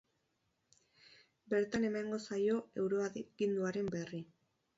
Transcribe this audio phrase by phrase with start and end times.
[1.55, 4.25] Bertan emango zaio euroaginduaren berri.